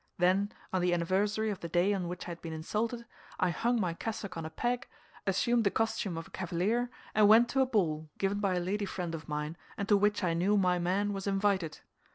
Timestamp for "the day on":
1.59-2.07